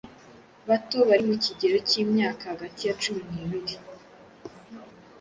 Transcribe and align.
bato 0.67 0.97
bari 1.09 1.23
mu 1.29 1.35
kigero 1.43 1.77
k’imyaka 1.87 2.43
hagati 2.51 2.81
ya 2.87 2.93
cumi 3.01 3.21
n’ibiri 3.33 3.75